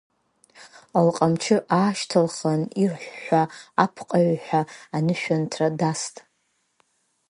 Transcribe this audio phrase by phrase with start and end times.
[1.05, 3.41] Лҟамчы аашьҭылхын ирыҳәҳәа
[3.83, 4.61] апҟаҩҳәа
[4.95, 6.15] анышәынҭра даст.